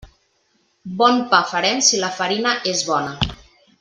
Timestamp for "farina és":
2.17-2.83